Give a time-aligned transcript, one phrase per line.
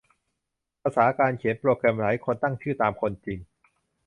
[0.81, 3.39] ภาษาการเขียนโปรแกรมหลายคนตั้งชื่อตามคนจริง